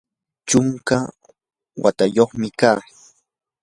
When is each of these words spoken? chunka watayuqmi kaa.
chunka 0.47 0.97
watayuqmi 1.83 2.47
kaa. 2.59 2.79